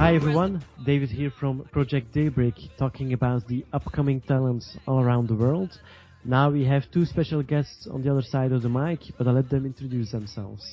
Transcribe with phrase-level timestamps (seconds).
[0.00, 5.34] Hi everyone, David here from Project Daybreak talking about the upcoming talents all around the
[5.34, 5.78] world.
[6.24, 9.34] Now we have two special guests on the other side of the mic, but I'll
[9.34, 10.64] let them introduce themselves.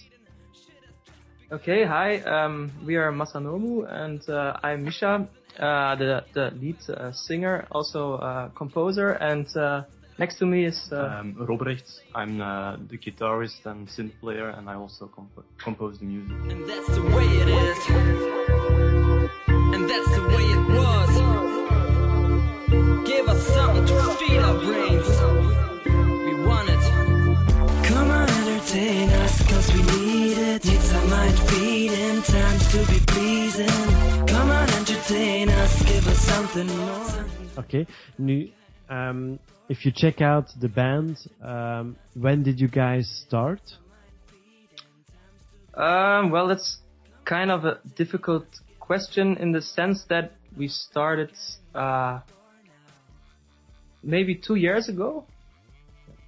[1.52, 5.28] Okay, hi, um, we are Massa Nobu and uh, I'm Misha,
[5.60, 9.84] uh, the, the lead uh, singer, also uh, composer, and uh,
[10.18, 12.00] next to me is uh, Um, Robrecht.
[12.16, 16.38] I'm uh, the guitarist and synth player, and I also comp- compose the music.
[19.88, 21.16] And that's the way it is.
[21.18, 21.72] And that's the way it
[22.68, 23.08] was.
[23.08, 25.08] Give us something to feed our brains.
[26.26, 26.84] We want it.
[27.86, 30.66] Come on, entertain us, cause we need it.
[30.66, 34.28] Need some mind feeding, times to be pleasing.
[34.28, 37.26] Come on, entertain us, give us something more.
[37.60, 38.50] Okay, nu,
[38.90, 43.62] um, if you check out the band, um, when did you guys start?
[45.74, 46.80] Um, well, that's
[47.24, 48.46] kind of a difficult
[48.88, 51.32] question in the sense that we started
[51.76, 52.20] uh,
[54.02, 55.26] maybe two years ago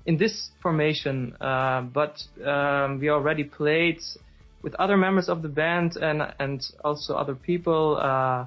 [0.05, 3.99] in this formation, uh, but um, we already played
[4.63, 8.45] with other members of the band and and also other people uh,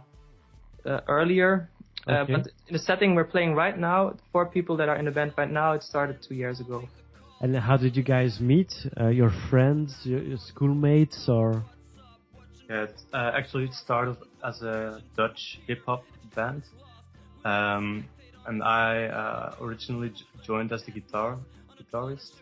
[0.88, 1.68] uh, earlier.
[2.06, 2.32] Uh, Okay.
[2.32, 3.98] but in the setting we're playing right now,
[4.32, 6.78] four people that are in the band right now, it started two years ago.
[7.40, 8.72] And how did you guys meet?
[9.00, 11.64] Uh, your friends, your, your schoolmates, or?
[12.72, 12.86] Uh,
[13.34, 16.62] actually, it started as a Dutch hip hop band,
[17.44, 18.08] um,
[18.46, 21.38] and I uh, originally joined as the guitar
[21.78, 22.32] guitarist.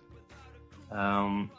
[0.92, 1.50] Um,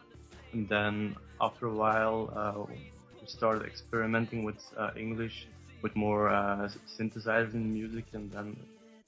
[0.54, 5.48] and then after a while, uh, we started experimenting with uh, English,
[5.82, 8.56] with more uh, s- synthesizers in the music, and then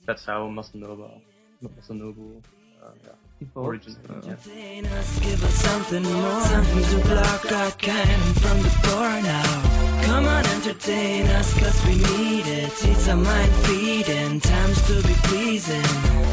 [0.06, 1.10] that's how Massa Nobu,
[1.64, 2.42] Masanobu,
[2.84, 3.12] uh, yeah,
[3.56, 4.10] originated.
[4.10, 4.32] yeah.
[4.32, 6.42] Entertain us, give us something more.
[6.42, 10.04] Something to block our cannon from the door now.
[10.04, 12.72] Come on, entertain us, cause we need it.
[12.86, 15.84] Need some mind feeding, times to be pleasing.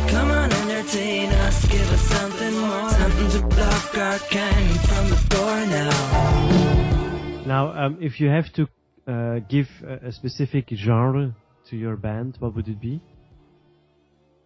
[0.09, 2.91] Come on, entertain us, give us something more.
[2.91, 7.47] Something to block our cannon from the door now.
[7.47, 8.69] Now, um, if you have to
[9.06, 11.34] uh, give a, a specific genre
[11.69, 13.00] to your band, what would it be?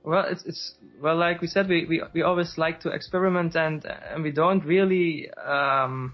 [0.05, 3.85] Well, it's it's well, like we said, we we, we always like to experiment, and
[3.87, 6.13] and we don't really um,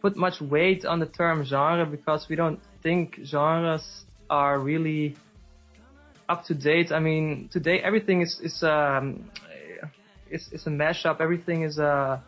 [0.00, 5.16] put much weight on the term genre because we don't think genres are really
[6.28, 6.92] up to date.
[6.92, 9.28] I mean, today everything is is um,
[10.30, 11.20] is is a mashup.
[11.20, 12.22] Everything is a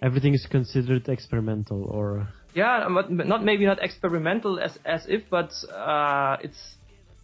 [0.00, 5.28] Everything is considered experimental, or yeah, but but not maybe not experimental as as if,
[5.28, 6.76] but uh, it's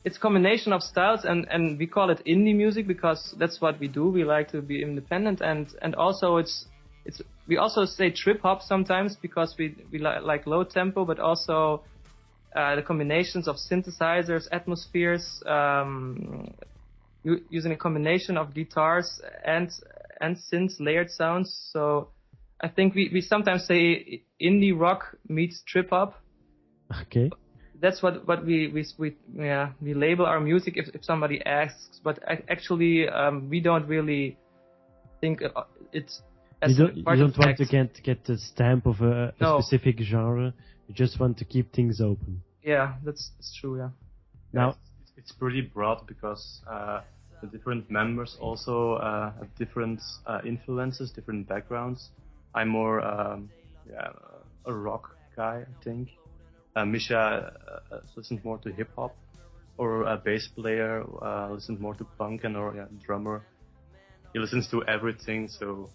[0.05, 3.89] it's combination of styles, and and we call it indie music because that's what we
[3.89, 4.09] do.
[4.09, 6.67] We like to be independent, and and also it's
[7.07, 11.19] it's we also say trip hop sometimes because we we li- like low tempo, but
[11.19, 11.85] also
[12.55, 16.49] uh, the combinations of synthesizers, atmospheres, um,
[17.49, 19.71] using a combination of guitars and
[20.21, 21.71] and synths, layered sounds.
[21.73, 22.11] So
[22.61, 26.15] I think we, we sometimes say indie rock meets trip hop.
[27.03, 27.31] okay.
[27.81, 32.01] That's what, what we, we, we, yeah, we label our music if, if somebody asks,
[32.03, 32.19] but
[32.49, 34.39] actually, um, we don't really
[35.21, 36.23] think uh, it's
[36.63, 39.33] as You don't, you don't of want to get get the stamp of a, a
[39.41, 39.61] No.
[39.61, 40.55] specific genre.
[40.89, 42.43] You just want to keep things open.
[42.63, 43.91] Yeah, that's, that's true, yeah.
[44.53, 44.71] Now,
[45.03, 47.01] it's, it's pretty broad because uh,
[47.41, 52.11] the different members also uh, have different uh, influences, different backgrounds.
[52.55, 53.51] I'm more um,
[53.91, 54.13] yeah,
[54.65, 56.09] a rock guy, I think.
[56.77, 59.15] Uh, Misha uh, uh, listens more to hip hop,
[59.79, 63.43] or a bass player uh, listens more to punk, and or yeah, drummer.
[64.33, 65.89] He listens to everything, so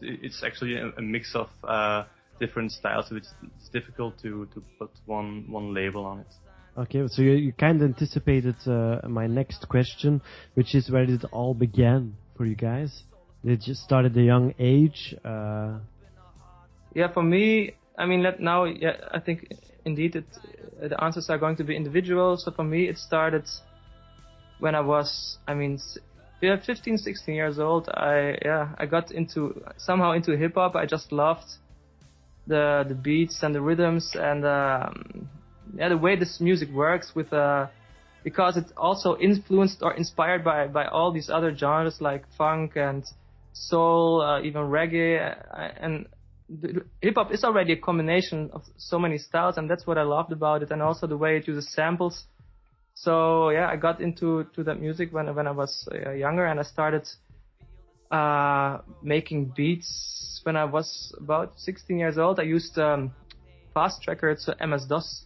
[0.00, 2.04] it's actually a, a mix of uh,
[2.38, 3.08] different styles.
[3.08, 6.26] So it's, it's difficult to, to put one one label on it.
[6.76, 10.20] okay, so you, you kind of anticipated uh, my next question,
[10.54, 13.02] which is where did it all begin for you guys?
[13.44, 15.14] Did it just start at a young age?
[15.24, 15.78] Uh,
[16.94, 19.48] Yeah, for me, I mean, let now, yeah, I think
[19.88, 20.26] indeed it,
[20.90, 22.36] the answers are going to be individual.
[22.36, 23.44] So for me, it started
[24.60, 25.98] when I was, I mean, s-
[26.40, 27.88] yeah, 15, 16 years old.
[27.88, 30.76] I, yeah, I got into, somehow into hip hop.
[30.76, 31.46] I just loved
[32.46, 35.28] the, the beats and the rhythms and, um,
[35.74, 37.66] yeah, the way this music works with, uh,
[38.24, 43.04] because it's also influenced or inspired by, by all these other genres like funk and
[43.52, 46.06] soul, uh, even reggae, uh, and
[47.02, 50.32] hip hop is already a combination of so many styles, and that's what I loved
[50.32, 52.24] about it, and also the way it uses samples.
[52.94, 56.58] So yeah, I got into to that music when when I was uh, younger, and
[56.58, 57.06] I started
[58.10, 62.40] uh, making beats when I was about 16 years old.
[62.40, 63.12] I used um,
[63.76, 65.24] FastTracker, it's MS DOS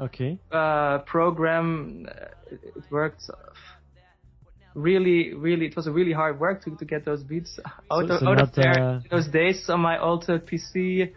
[0.00, 0.38] Okay.
[0.52, 2.06] uh, program.
[2.08, 3.22] Uh, It, worked
[4.76, 5.66] really, really.
[5.66, 7.58] It was a really hard work to, to get those beats
[7.90, 11.12] out, So- of, so out of there uh, in those days on my old PC.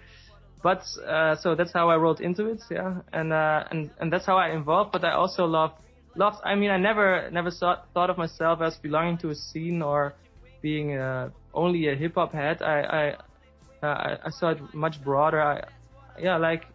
[0.62, 4.26] But uh, so that's how I rolled into it, yeah, and uh, and and that's
[4.26, 4.92] how I evolved.
[4.92, 5.72] But I also love
[6.16, 6.38] loved.
[6.44, 10.16] I mean, I never never thought thought of myself as belonging to a scene or
[10.62, 12.62] being uh, only a hip hop head.
[12.62, 13.10] I I,
[13.82, 15.42] uh, I I saw it much broader.
[15.42, 15.64] I
[16.22, 16.66] yeah, like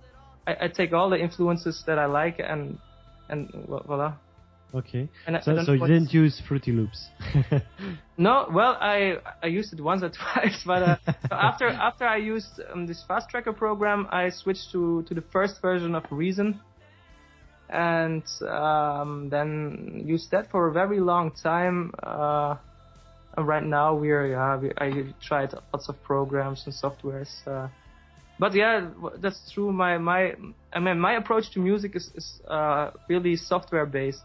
[0.47, 2.79] I, I take all the influences that I like and
[3.29, 4.15] and voila.
[4.75, 5.09] Okay.
[5.27, 7.09] And So, so you didn't use Fruity Loops.
[8.17, 10.97] No, well, I I used it once or twice, but uh,
[11.33, 15.61] after after I used um, this fast tracker program, I switched to to the first
[15.61, 16.61] version of Reason,
[17.69, 21.91] and um, then used that for a very long time.
[22.01, 22.55] Uh,
[23.37, 27.33] right now we're yeah, we, I tried lots of programs and softwares.
[27.49, 27.67] Uh,
[28.39, 29.73] but yeah, that's true.
[29.73, 30.35] My my
[30.73, 34.23] I mean my approach to music is is uh, really software based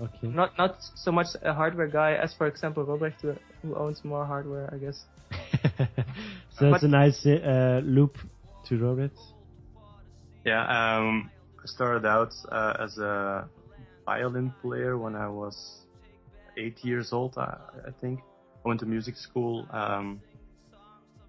[0.00, 0.28] okay.
[0.28, 4.24] not not so much a hardware guy as for example Robrecht who, who owns more
[4.26, 5.04] hardware I guess
[5.78, 8.18] so that's But- a nice uh, loop
[8.66, 9.12] to Robert.
[10.44, 11.30] Yeah, um,
[11.62, 13.48] I started out uh, as a
[14.06, 15.84] violin player when I was
[16.56, 18.20] eight years old, I, I think.
[18.64, 20.20] I went to music school, um,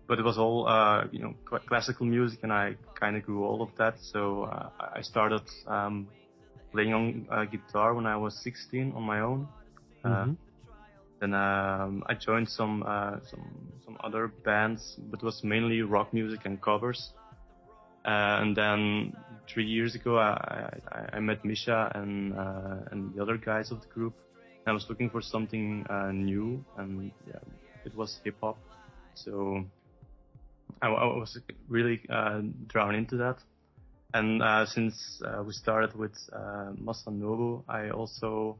[0.07, 1.33] but it was all, uh, you know,
[1.67, 3.95] classical music, and I kind of grew all of that.
[4.01, 6.07] So uh, I I started um,
[6.71, 9.47] playing on uh, guitar when I was 16 on my own.
[10.03, 10.37] Uh, Mhm.
[11.19, 13.45] then um, I joined some uh, some
[13.85, 17.11] some other bands, but it was mainly rock music and covers.
[18.05, 19.13] Uh, and then
[19.47, 23.81] three years ago, I, I, I met Misha and uh, and the other guys of
[23.81, 24.13] the group.
[24.65, 27.39] I was looking for something uh, new, and yeah,
[27.85, 28.57] it was hip hop.
[29.13, 29.63] So
[30.81, 31.37] I, I was
[31.69, 33.37] really uh, drawn into that.
[34.13, 38.57] And uh, since uh, we started with uh, Massa Nobu, I also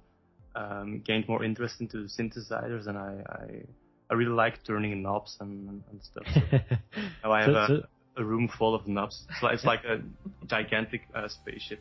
[0.55, 3.63] um, gained more interest into synthesizers, and I, I,
[4.09, 6.23] I really like turning knobs and, and, stuff.
[6.33, 6.41] So
[7.23, 7.85] now I have So- a, so-
[8.17, 9.25] a room full of knobs.
[9.29, 10.01] It's like, it's like a
[10.45, 11.79] gigantic uh, spaceship.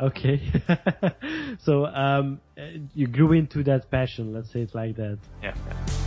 [0.00, 0.40] Okay.
[1.58, 2.40] so um,
[2.94, 5.18] you grew into that passion, let's say it like that.
[5.42, 5.54] Yeah.
[5.66, 6.05] yeah.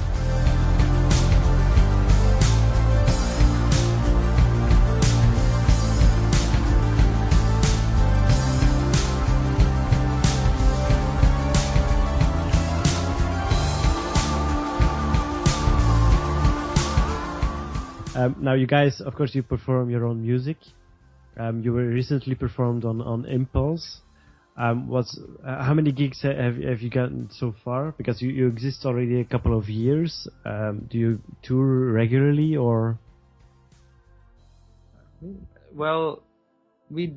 [18.19, 20.57] Um, now, you guys, of course, you perform your own music.
[21.37, 24.01] Um, you were recently performed on on Impulse.
[24.57, 25.17] Um, what's
[25.47, 27.93] uh, how many gigs have have you gotten so far?
[27.97, 30.27] Because you, you exist already a couple of years.
[30.43, 32.99] Um, do you tour regularly or?
[35.73, 36.23] well
[36.89, 37.15] we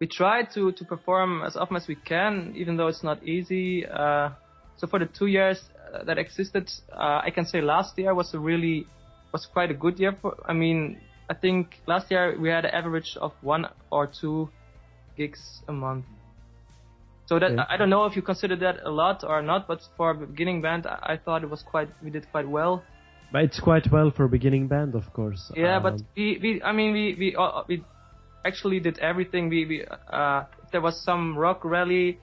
[0.00, 3.86] we try to to perform as often as we can even though it's not easy
[3.86, 4.28] uh,
[4.76, 5.60] so for the two years
[5.94, 8.86] uh, that existed uh, I can say last year was a really
[9.32, 12.72] was quite a good year for I mean I think last year we had an
[12.74, 14.48] average of one or two
[15.16, 16.04] gigs a month
[17.26, 17.62] so that Okay.
[17.68, 20.60] I don't know if you consider that a lot or not but for a beginning
[20.62, 22.82] band I, I thought it was quite we did quite well
[23.32, 25.52] But it's quite well for a beginning band, of course.
[25.54, 27.84] yeah, but Um, we, we, I mean, we, we, uh, we
[28.44, 29.48] actually did everything.
[29.48, 29.76] We, we,
[30.10, 30.40] uh,
[30.72, 32.18] there was some rock rally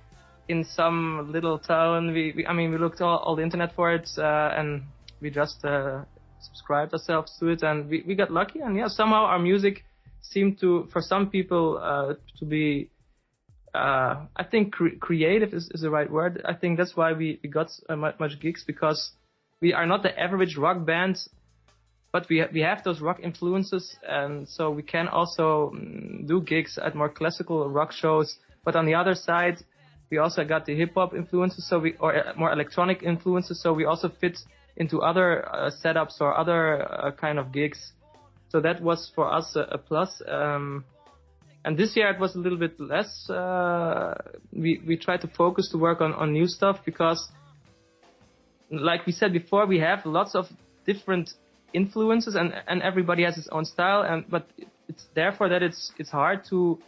[0.49, 2.11] in some little town.
[2.11, 4.83] We, we I mean, we looked all, all the internet for it, uh, and
[5.21, 6.03] we just, uh,
[6.47, 8.59] subscribed ourselves to it, and we, we got lucky.
[8.59, 9.83] And yeah, somehow our music
[10.21, 12.89] seemed to, for some people, uh, to be,
[13.73, 16.41] uh, I think cre- creative is, is the right word.
[16.45, 19.11] I think that's why we, we got uh, much, much gigs because
[19.61, 21.17] we are not the average rock band
[22.11, 26.41] but we ha- we have those rock influences, and so we can also mm, do
[26.41, 28.37] gigs at more classical rock shows.
[28.63, 29.57] But on the other side,
[30.09, 33.73] we also got the hip hop influences, so we or uh, more electronic influences, so
[33.73, 34.39] we also fit
[34.77, 37.91] into other uh, setups or other uh, kind of gigs.
[38.49, 40.21] So that was for us a, a plus.
[40.27, 40.85] Um,
[41.65, 43.29] and this year it was a little bit less.
[43.29, 44.13] Uh,
[44.53, 47.29] we we tried to focus to work on on new stuff because
[48.71, 50.45] like we said before, we have lots of
[50.85, 51.31] different
[51.73, 54.47] influences and and everybody has his own style and but
[54.87, 56.79] it's therefore that it's it's hard to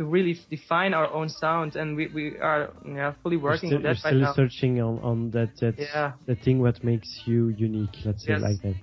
[0.00, 3.80] to really define our own sound and we, we are yeah fully you're working still,
[3.80, 4.34] on you're that right still now.
[4.34, 6.12] searching on on that that Yeah.
[6.26, 7.96] the thing what makes you unique.
[8.04, 8.42] Let's say Yes.
[8.42, 8.76] like that.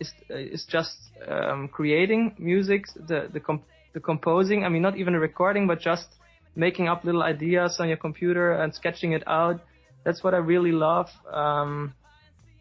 [0.00, 0.96] is is just
[1.28, 4.64] um, creating music, the the comp- the composing.
[4.64, 6.08] I mean, not even recording, but just
[6.56, 9.60] making up little ideas on your computer and sketching it out.
[10.04, 11.10] That's what I really love.
[11.32, 11.94] Um,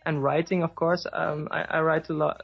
[0.05, 1.07] and writing, of course.
[1.11, 2.41] Um, I, I, write a lot.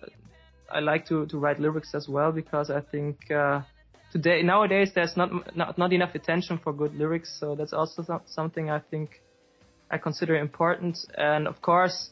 [0.72, 3.62] I like to, to write lyrics as well because I think uh,
[4.12, 7.36] today nowadays there's not, not not enough attention for good lyrics.
[7.40, 9.22] So that's also something I think
[9.90, 10.98] I consider important.
[11.18, 12.12] And of course,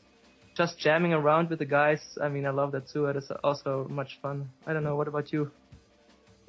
[0.56, 2.02] just jamming around with the guys.
[2.22, 3.06] I mean, I love that too.
[3.08, 4.50] It is also much fun.
[4.66, 4.96] I don't know.
[4.96, 5.52] What about you?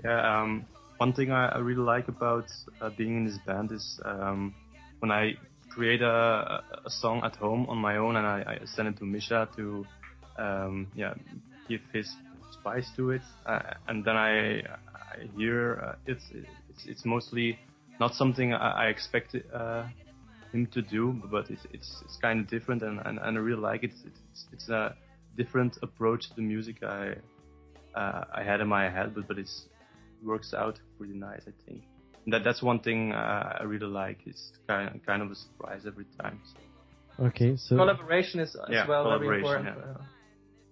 [0.05, 0.41] Yeah.
[0.41, 0.67] Um,
[0.99, 2.47] one thing I, I really like about
[2.81, 4.55] uh, being in this band is um,
[5.01, 5.35] when I
[5.69, 9.05] create a, a song at home on my own and I, I send it to
[9.05, 9.85] Misha to
[10.39, 11.15] um, yeah
[11.69, 12.11] give his
[12.53, 14.63] spice to it uh, and then I,
[15.21, 17.59] I hear uh, it's, it's it's mostly
[18.01, 19.85] not something I, I expect uh,
[20.53, 23.61] him to do but it's it's, it's kind of different and, and, and I really
[23.61, 24.95] like it it's, it's a
[25.37, 27.15] different approach to the music I
[27.95, 29.51] uh, I had in my head but but it
[30.23, 31.83] works out pretty nice I think
[32.27, 34.19] that that's one thing uh, I really like.
[34.27, 36.41] It's kind of, kind of a surprise every time.
[36.45, 37.25] So.
[37.27, 39.77] Okay, so collaboration is as yeah, well very important.
[39.79, 39.95] Yeah.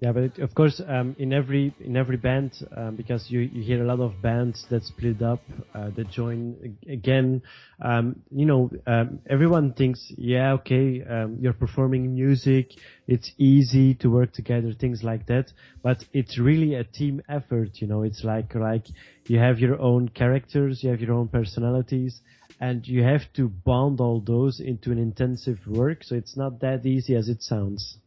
[0.00, 3.62] Yeah, but it, of course, um, in every in every band, um, because you, you
[3.62, 5.40] hear a lot of bands that split up,
[5.74, 7.42] uh, that join again.
[7.80, 12.72] Um, you know, um, everyone thinks, yeah, okay, um, you're performing music,
[13.06, 15.52] it's easy to work together, things like that.
[15.82, 17.70] But it's really a team effort.
[17.80, 18.86] You know, it's like like
[19.26, 22.20] you have your own characters, you have your own personalities,
[22.60, 26.02] and you have to bond all those into an intensive work.
[26.02, 27.98] So it's not that easy as it sounds.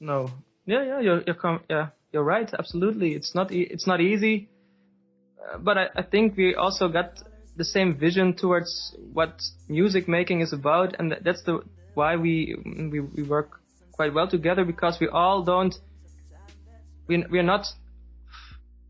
[0.00, 0.28] No,
[0.66, 2.48] yeah, yeah, you're you're com- yeah, you're right.
[2.58, 4.48] Absolutely, it's not e- it's not easy,
[5.52, 7.18] uh, but I, I think we also got
[7.56, 11.60] the same vision towards what music making is about, and that's the
[11.94, 13.60] why we we we work
[13.92, 15.74] quite well together because we all don't
[17.08, 17.66] we we're not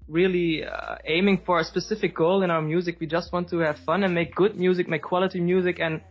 [0.09, 2.99] really uh, aiming for a specific goal in our music.
[3.01, 6.03] We just want to have fun and make good music, make quality music, and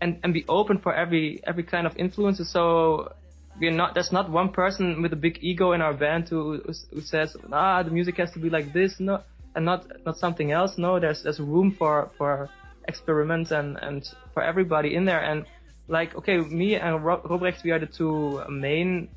[0.00, 2.50] and and be open for every every kind of influences.
[2.50, 3.12] So
[3.60, 6.62] we're not there's not one person with a big ego in our band who
[6.92, 8.98] who says ah the music has to be like this.
[8.98, 9.22] No
[9.54, 10.78] and not not something else.
[10.78, 12.48] No there's there's room for for
[12.86, 15.20] experiments and and for everybody in there.
[15.20, 15.44] And
[15.88, 19.08] like okay me and Robrecht we are the two main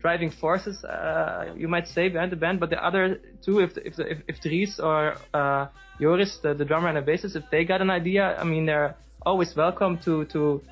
[0.00, 2.60] driving forces uh, you might say behind the band.
[2.60, 5.66] But the other two if if if, if Dries or uh,
[6.00, 8.96] Joris the, the drummer and the bassist if they got an idea I mean they're
[9.24, 10.62] always welcome to to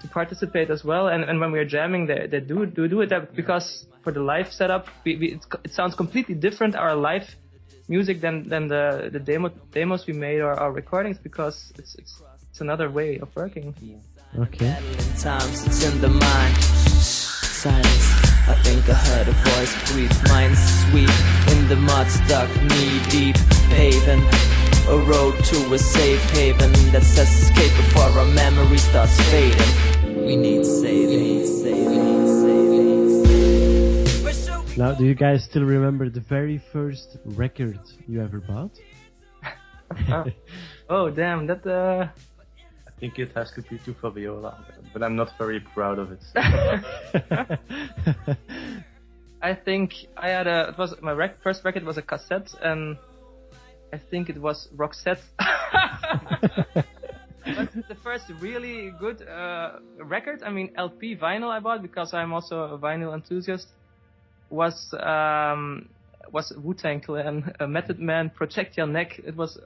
[0.00, 1.08] to participate as well.
[1.08, 4.52] And, and when we're jamming, they, they do do do it because for the live
[4.52, 7.34] setup, we, we, it sounds completely different our live
[7.88, 12.22] music than than the the demo demos we made or our recordings because it's it's
[12.50, 13.74] it's another way of working.
[14.38, 14.76] Okay.
[15.18, 16.56] Times it's in the mind.
[16.56, 18.06] Silence.
[18.48, 20.16] I think I heard a voice breathe.
[20.28, 21.14] Mind sweet
[21.52, 23.36] in the mud, stuck knee deep,
[23.70, 30.24] paving a road to a safe haven that says escape before our memory starts fading.
[30.26, 32.26] We need saving, saving,
[34.24, 34.76] saving.
[34.76, 38.70] Now, do you guys still remember the very first record you ever bought?
[40.88, 42.08] oh, damn, that uh
[42.86, 46.22] I think it has to be to Fabiola, but I'm not very proud of it.
[49.42, 50.68] I think I had a.
[50.68, 52.98] It was my rec- first record was a cassette, and
[53.92, 55.20] I think it was Roxette.
[57.88, 62.62] the first really good uh, record, I mean LP vinyl I bought because I'm also
[62.62, 63.68] a vinyl enthusiast,
[64.48, 65.88] was um,
[66.32, 69.18] was Wu Tang Clan, uh, Method Man, Protect Your Neck.
[69.24, 69.58] It was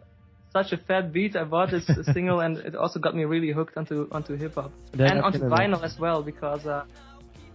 [0.52, 1.36] such a fat beat.
[1.36, 4.72] I bought this single and it also got me really hooked onto onto hip hop
[4.92, 6.64] and onto vinyl as well because.
[6.66, 6.84] Uh,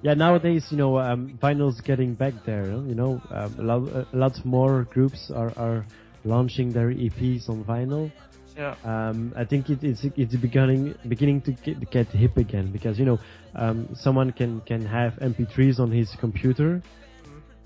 [0.02, 2.68] yeah, nowadays, you know, um, vinyl's getting back there.
[2.68, 5.86] You know, um, a lot, a lot more groups are, are
[6.24, 8.12] launching their EPs on vinyl.
[8.58, 8.76] Yeah.
[8.84, 13.06] Um, I think it, it's it's beginning beginning to get, get hip again because you
[13.06, 13.20] know
[13.56, 16.82] um, someone can can have MP3s on his computer,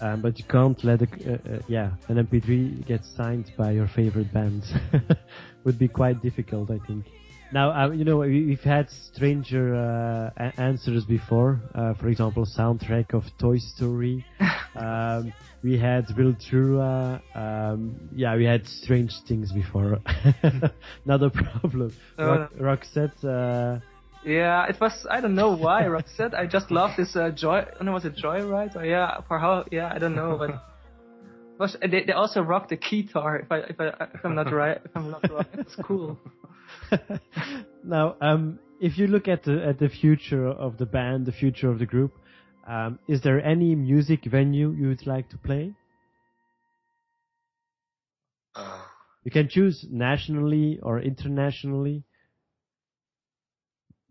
[0.02, 3.88] um, but you can't let a, uh, uh, yeah an MP3 get signed by your
[3.88, 4.64] favorite band.
[5.64, 7.06] Would be quite difficult, I think.
[7.54, 11.62] Now, uh, you know, we, have had stranger uh, answers before.
[11.76, 14.26] Uh, for example, soundtrack of Toy Story.
[14.76, 15.32] um,
[15.64, 17.22] we had Wiltura.
[17.36, 20.00] Um, yeah, we had strange things before.
[21.06, 21.96] Not a problem.
[22.18, 23.24] Uh, Rock, Roxette.
[23.24, 23.80] Uh,
[24.26, 25.06] yeah, it was.
[25.08, 26.34] I don't know why Roxette.
[26.34, 27.66] I just love this uh, joy.
[27.84, 28.76] No, was it Joyride?
[28.76, 29.66] Or yeah, for how?
[29.72, 30.64] Yeah, I don't know, but.
[31.60, 33.38] Was, they, they also rocked the guitar.
[33.38, 36.18] If I if I if I'm not right, if I'm not wrong, it's cool.
[37.84, 41.70] now, um, if you look at the at the future of the band, the future
[41.70, 42.14] of the group,
[42.68, 45.74] um, is there any music venue you would like to play?
[48.56, 48.82] Uh,
[49.24, 52.04] you can choose nationally or internationally.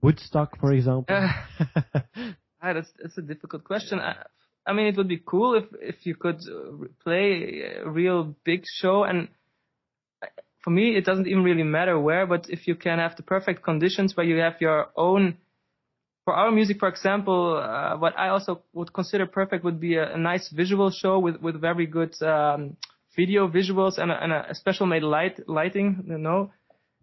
[0.01, 1.15] Woodstock, for example.
[1.15, 4.01] Uh, that's that's a difficult question.
[4.01, 4.17] I,
[4.67, 8.65] I mean, it would be cool if if you could uh, play a real big
[8.67, 9.29] show and
[10.63, 13.63] for me, it doesn't even really matter where, but if you can have the perfect
[13.63, 15.37] conditions where you have your own,
[16.25, 20.15] for our music, for example, uh, what I also would consider perfect would be a,
[20.15, 22.77] a nice visual show with, with very good, um,
[23.17, 26.53] video visuals and a, and a special made light, lighting, you know,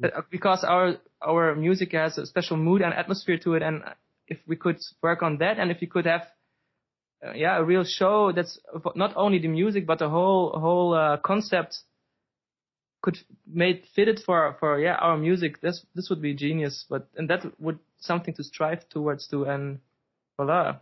[0.03, 3.61] uh, because our, our music has a special mood and atmosphere to it.
[3.61, 3.83] And
[4.27, 6.25] if we could work on that and if you could have,
[7.25, 8.57] uh, yeah, a real show that's
[8.95, 11.77] not only the music, but the whole, whole, uh, concept
[13.01, 17.29] could made fitted for for yeah our music this this would be genius but and
[17.29, 19.79] that would something to strive towards to and
[20.37, 20.77] voila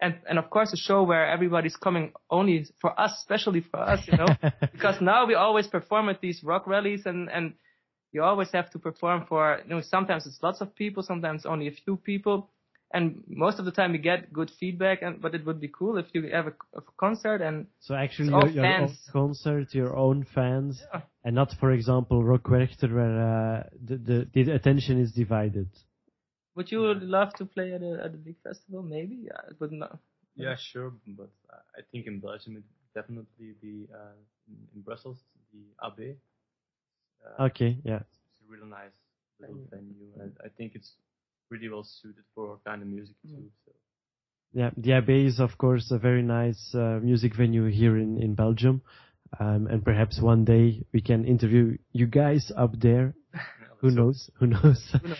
[0.00, 4.00] and and of course a show where everybody's coming only for us especially for us
[4.06, 4.28] you know?
[4.72, 7.54] Because now we always perform at these rock rallies and and
[8.12, 11.68] you always have to perform for you know sometimes it's lots of people sometimes only
[11.68, 12.48] a few people
[12.92, 15.98] and most of the time we get good feedback and but it would be cool
[15.98, 20.24] if you have a, a concert and so actually your, your own concert your own
[20.34, 21.00] fans yeah.
[21.24, 23.96] and not for example rock Werchter where uh, the,
[24.32, 25.68] the, the attention is divided.
[26.54, 28.82] Would you love to play at a at a big festival?
[28.82, 29.98] Maybe yeah it would not.
[30.34, 31.30] Yeah sure but
[31.76, 34.16] i think in belgium it would definitely be uh,
[34.74, 35.18] in brussels
[35.52, 36.14] the AB
[37.24, 38.00] uh, okay yeah.
[38.30, 38.96] It's a really nice
[39.40, 40.92] little venue and i think it's
[41.50, 43.34] really well suited for our kind of music too.
[43.34, 43.48] Mm.
[43.64, 43.72] So.
[44.52, 48.34] Yeah, the AB is of course a very nice uh, music venue here in in
[48.34, 48.82] Belgium,
[49.38, 53.14] um, and perhaps one day we can interview you guys up there.
[53.80, 54.28] Who, knows?
[54.40, 54.82] Who knows?
[55.02, 55.18] Who knows?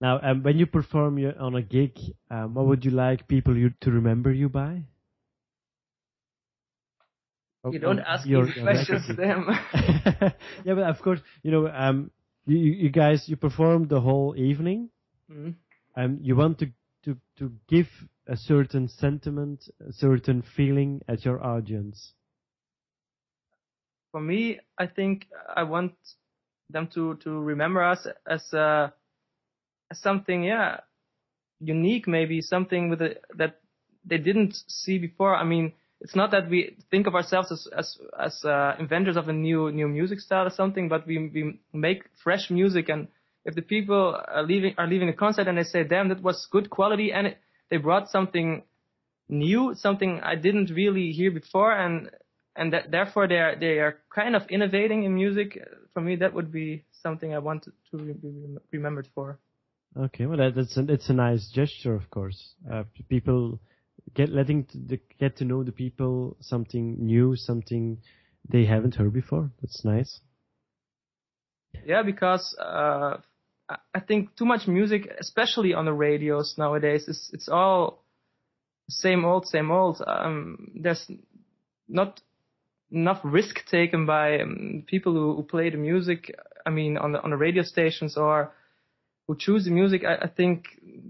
[0.00, 1.92] Now, um, when you perform on a gig,
[2.30, 4.84] um, what would you like people you, to remember you by?
[7.70, 9.46] You don't oh, ask me questions, to them.
[10.64, 12.10] yeah, but of course, you know, um,
[12.46, 14.88] you, you guys, you perform the whole evening.
[15.30, 15.50] Mm-hmm.
[15.96, 16.66] Um, you want to,
[17.04, 17.86] to, to give
[18.26, 22.14] a certain sentiment, a certain feeling at your audience.
[24.12, 25.92] For me, I think I want
[26.68, 28.88] them to, to remember us as, uh,
[29.90, 30.80] as something, yeah,
[31.60, 33.60] unique, maybe something with a, that
[34.04, 35.36] they didn't see before.
[35.36, 39.28] I mean, it's not that we think of ourselves as as as uh, inventors of
[39.28, 43.08] a new new music style or something, but we we make fresh music and
[43.44, 46.46] if the people are leaving are leaving a concert and they say, "Damn, that was
[46.50, 47.38] good quality," and it,
[47.70, 48.62] they brought something
[49.28, 52.10] new, something I didn't really hear before, and
[52.56, 55.58] and that, therefore they are they are kind of innovating in music.
[55.94, 58.14] For me, that would be something I want to be
[58.72, 59.38] remembered for.
[59.96, 62.54] Okay, well that, that's a, it's a nice gesture, of course.
[62.70, 63.58] Uh, people
[64.14, 67.98] get letting to, get to know the people something new, something
[68.48, 69.50] they haven't heard before.
[69.60, 70.20] That's nice.
[71.84, 73.16] Yeah, because uh,
[73.94, 78.02] I think too much music, especially on the radios nowadays, is it's all
[78.88, 80.02] same old, same old.
[80.06, 81.06] Um, there's
[81.88, 82.20] not
[82.90, 86.34] enough risk taken by um, people who, who, play the music.
[86.66, 88.52] I mean, on the on the radio stations or
[89.26, 90.04] who choose the music.
[90.04, 90.64] I, I think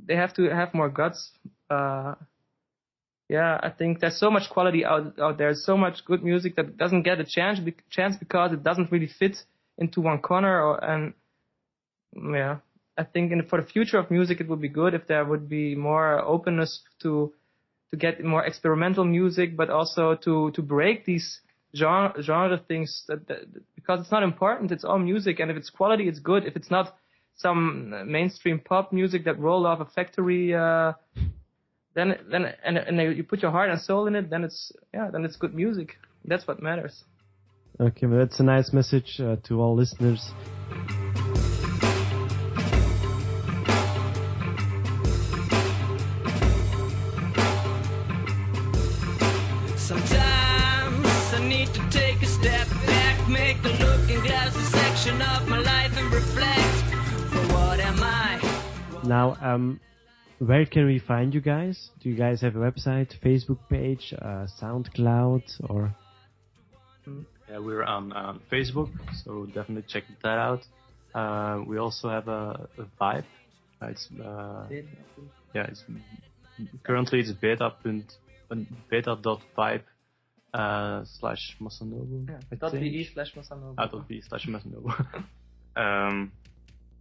[0.06, 1.30] they have to have more guts.
[1.70, 2.14] Uh,
[3.28, 5.54] yeah, I think there's so much quality out out there.
[5.54, 9.36] So much good music that doesn't get a chance chance because it doesn't really fit
[9.78, 11.14] into one corner or and
[12.14, 12.58] yeah,
[12.96, 15.48] I think in, for the future of music, it would be good if there would
[15.48, 17.32] be more openness to
[17.90, 21.40] to get more experimental music, but also to to break these
[21.74, 23.38] genre genre things that, that,
[23.74, 24.72] because it's not important.
[24.72, 26.44] It's all music, and if it's quality, it's good.
[26.44, 26.96] If it's not
[27.36, 30.92] some mainstream pop music that rolled off a factory, uh,
[31.94, 35.10] then then and and you put your heart and soul in it, then it's yeah,
[35.10, 35.96] then it's good music.
[36.24, 37.04] That's what matters.
[37.80, 40.32] Okay, well, that's a nice message uh, to all listeners.
[59.04, 59.80] Now, um,
[60.38, 61.90] where can we find you guys?
[62.00, 65.96] Do you guys have a website, Facebook page, uh, SoundCloud, or?
[67.50, 68.90] Yeah, we're on, on Facebook,
[69.24, 70.62] so definitely check that out.
[71.12, 73.24] Uh, we also have a, a Vibe.
[73.82, 74.66] Uh, it's uh,
[75.54, 75.82] yeah, it's
[76.84, 78.16] currently it's beta punt-
[78.90, 79.82] beta dot vibe
[80.54, 82.28] uh, slash Masanobu.
[82.28, 82.82] Yeah, I dot think.
[82.82, 83.74] .be slash Masanobu.
[83.78, 84.90] Ah, dot .be slash Masanobu.
[85.76, 86.32] um,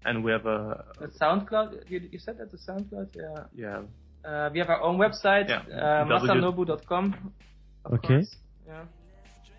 [0.06, 3.10] and we have a The SoundCloud, you, you said that the SoundCloud?
[3.16, 3.44] Yeah.
[3.56, 3.82] yeah
[4.24, 7.32] Uh, we have our own website, Yeah, uh, W- masanobu.com.
[7.94, 8.08] Okay.
[8.08, 8.36] course.
[8.68, 8.84] Yeah.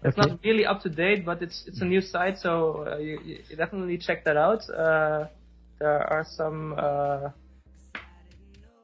[0.05, 0.31] It's Okay.
[0.31, 3.57] not really up to date, but it's it's a new site, so uh, you, you
[3.57, 4.61] definitely check that out.
[4.69, 5.27] Uh,
[5.79, 7.29] there are some uh,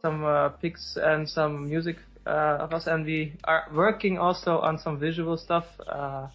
[0.02, 1.96] some uh, pics and some music
[2.30, 5.64] of us, and we are working also on some visual stuff.
[5.86, 6.28] Uh,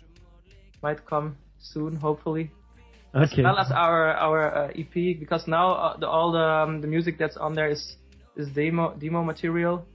[0.82, 2.52] might come soon, hopefully
[3.14, 6.88] as well as our our uh, EP because now uh, the, all the um, the
[6.88, 7.96] music that's on there is
[8.36, 9.86] is demo demo material.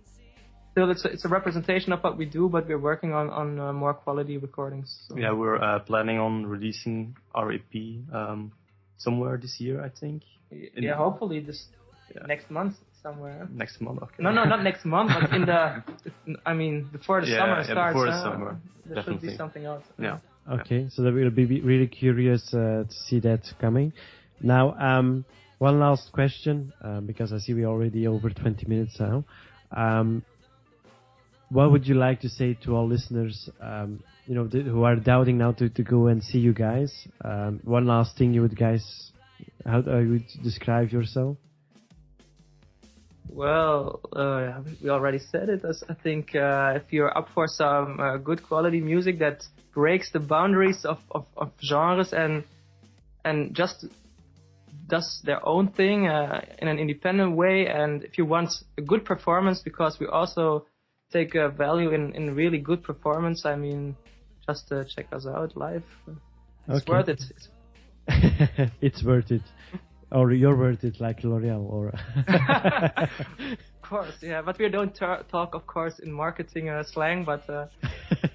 [0.73, 3.59] Still, it's a, it's a representation of what we do, but we're working on on
[3.59, 4.95] uh, more quality recordings.
[5.09, 5.17] So.
[5.17, 7.75] yeah we're uh, planning on releasing our EP
[8.13, 8.53] um,
[8.99, 11.69] somewhere this year I think In- yeah, hopefully this
[12.15, 12.27] Yeah.
[12.27, 12.75] next month
[13.07, 13.41] somewhere.
[13.63, 13.99] next month.
[14.05, 14.21] Okay.
[14.27, 15.61] No, no, not next month, but in the
[16.51, 17.93] I mean before the Yeah, summer yeah, starts.
[17.95, 18.51] before the uh, summer,
[18.87, 19.85] there should be something else.
[19.99, 20.19] Yeah.
[20.59, 23.89] Okay, so that we'll be be really curious uh, to see that coming.
[24.41, 25.25] Now, um,
[25.59, 29.25] one last question, um, because I see we're already over 20 minutes now.
[29.85, 30.23] Um,
[31.51, 33.91] what would you like to say to all listeners, um,
[34.27, 36.93] you know, th- who are doubting now to, to go and see you guys?
[37.25, 38.85] Um, one last thing you would guys,
[39.65, 41.37] how do you would describe yourself?
[43.29, 45.63] Well, uh, we already said it.
[45.89, 50.21] I think uh, if you're up for some uh, good quality music that breaks the
[50.21, 52.45] boundaries of, of, of genres and
[53.25, 53.87] and just
[54.89, 59.05] does their own thing uh, in an independent way, and if you want a good
[59.05, 60.67] performance, because we also
[61.13, 63.45] take uh, value in, in really good performance.
[63.45, 63.97] I mean,
[64.47, 65.85] just uh, check us out live.
[66.69, 66.93] It's Okay.
[66.93, 67.21] worth it.
[67.31, 67.49] It's
[68.81, 69.43] it's worth it.
[70.17, 71.93] Or you're worth it like L'Oreal or...
[73.83, 77.49] Of course, yeah, but we don't ta- talk, of course, in marketing uh, slang, but
[77.49, 77.67] uh,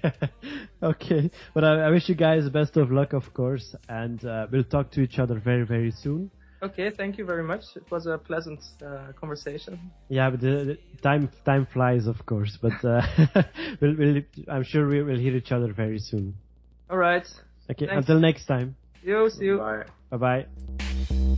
[0.82, 4.46] okay, but I, I wish you guys the best of luck, of course, and uh,
[4.50, 6.30] we'll talk to each other very, very soon.
[6.62, 7.64] okay, thank you very much.
[7.76, 9.90] It was a pleasant uh, conversation.
[10.08, 13.02] Yeah, but the, the time time flies, of course, but uh,
[13.82, 16.34] we'll, we'll, I'm sure we will hear each other very soon.
[16.88, 17.26] All right,
[17.70, 18.08] Okay, Thanks.
[18.08, 18.74] until next time.
[19.02, 19.58] you, see you.
[19.58, 19.84] Bye.
[20.10, 21.36] Bye bye.